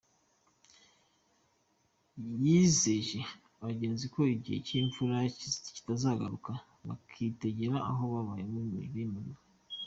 Yizeje 2.43 3.19
abagenzi 3.59 4.05
ko 4.13 4.19
igihe 4.35 4.57
cy’imvura 4.65 5.15
kitazagaruka 5.75 6.51
bagitegera 6.87 7.77
aho 7.91 8.03
babaye 8.13 8.43
bimuriwe. 8.93 9.35